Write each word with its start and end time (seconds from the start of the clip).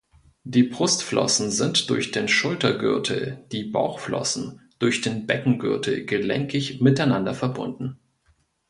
Die 0.45 0.63
Brustflossen 0.63 1.51
sind 1.51 1.91
durch 1.91 2.09
den 2.09 2.27
Schultergürtel, 2.27 3.45
die 3.51 3.65
Bauchflossen 3.65 4.59
durch 4.79 5.01
den 5.01 5.27
Beckengürtel 5.27 6.07
gelenkig 6.07 6.81
miteinander 6.81 7.35
verbunden. 7.35 7.99